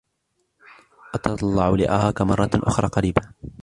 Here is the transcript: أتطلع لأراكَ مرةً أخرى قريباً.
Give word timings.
أتطلع 1.15 1.69
لأراكَ 1.69 2.21
مرةً 2.21 2.49
أخرى 2.55 2.87
قريباً. 2.87 3.21